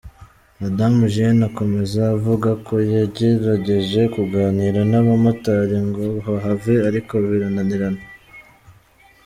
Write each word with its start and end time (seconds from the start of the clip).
Madamu 0.61 1.01
Jeanne 1.13 1.43
akomeza 1.49 2.01
avuga 2.15 2.49
ko 2.67 2.75
yagerageje 2.93 4.01
kuganira 4.15 4.79
n’abamotari 4.91 5.77
ngo 5.87 6.03
bahave 6.25 6.73
ariko 6.87 7.13
birananirana. 7.27 8.03